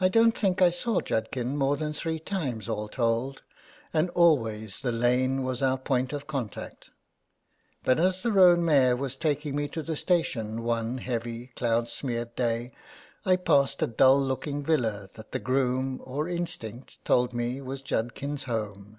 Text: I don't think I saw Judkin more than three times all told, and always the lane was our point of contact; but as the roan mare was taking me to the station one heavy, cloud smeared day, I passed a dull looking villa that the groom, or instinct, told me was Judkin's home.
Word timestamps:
I 0.00 0.08
don't 0.08 0.36
think 0.36 0.60
I 0.60 0.70
saw 0.70 1.00
Judkin 1.00 1.56
more 1.56 1.76
than 1.76 1.92
three 1.92 2.18
times 2.18 2.68
all 2.68 2.88
told, 2.88 3.42
and 3.92 4.10
always 4.10 4.80
the 4.80 4.90
lane 4.90 5.44
was 5.44 5.62
our 5.62 5.78
point 5.78 6.12
of 6.12 6.26
contact; 6.26 6.90
but 7.84 8.00
as 8.00 8.20
the 8.22 8.32
roan 8.32 8.64
mare 8.64 8.96
was 8.96 9.14
taking 9.16 9.54
me 9.54 9.68
to 9.68 9.82
the 9.84 9.94
station 9.94 10.64
one 10.64 10.98
heavy, 10.98 11.52
cloud 11.54 11.88
smeared 11.88 12.34
day, 12.34 12.72
I 13.24 13.36
passed 13.36 13.80
a 13.80 13.86
dull 13.86 14.20
looking 14.20 14.64
villa 14.64 15.08
that 15.14 15.30
the 15.30 15.38
groom, 15.38 16.00
or 16.02 16.26
instinct, 16.28 17.04
told 17.04 17.32
me 17.32 17.60
was 17.60 17.82
Judkin's 17.82 18.42
home. 18.42 18.98